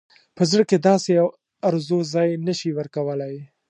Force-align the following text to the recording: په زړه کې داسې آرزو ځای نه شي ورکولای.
په 0.35 0.43
زړه 0.51 0.63
کې 0.69 0.77
داسې 0.89 1.11
آرزو 1.67 1.99
ځای 2.13 2.29
نه 2.47 2.53
شي 2.59 2.69
ورکولای. 2.79 3.35